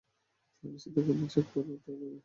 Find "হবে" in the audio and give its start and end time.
1.91-2.07